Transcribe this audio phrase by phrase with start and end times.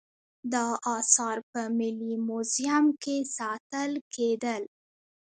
[0.53, 4.63] دا اثار په ملي موزیم کې ساتل کیدل